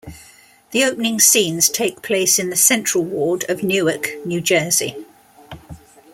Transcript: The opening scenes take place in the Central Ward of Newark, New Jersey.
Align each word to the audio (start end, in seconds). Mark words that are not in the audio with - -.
The 0.71 0.83
opening 0.83 1.19
scenes 1.19 1.69
take 1.69 2.01
place 2.01 2.39
in 2.39 2.49
the 2.49 2.55
Central 2.55 3.03
Ward 3.05 3.45
of 3.47 3.61
Newark, 3.61 4.07
New 4.25 4.41
Jersey. 4.41 5.05